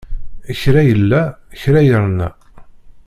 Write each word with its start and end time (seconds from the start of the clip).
Kra 0.59 0.81
illa, 0.93 1.21
kra 1.59 1.79
irna. 1.89 2.29